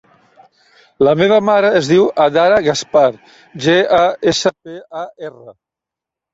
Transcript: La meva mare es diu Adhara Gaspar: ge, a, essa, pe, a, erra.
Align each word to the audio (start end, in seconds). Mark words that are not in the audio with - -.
La 1.07 1.13
meva 1.19 1.37
mare 1.49 1.69
es 1.81 1.91
diu 1.91 2.07
Adhara 2.25 2.59
Gaspar: 2.69 3.05
ge, 3.69 3.79
a, 4.01 4.03
essa, 4.35 4.57
pe, 4.65 4.83
a, 5.05 5.09
erra. 5.31 5.59